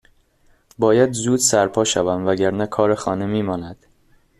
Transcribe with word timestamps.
باید 0.77 1.11
زود 1.13 1.39
سرپا 1.39 1.83
شوم 1.83 2.27
وگرنه 2.27 2.65
کار 2.67 2.95
خانه 2.95 3.25
میماند 3.25 3.85